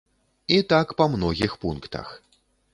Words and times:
І 0.55 0.57
так 0.71 0.95
па 1.03 1.07
многіх 1.17 1.57
пунктах. 1.67 2.19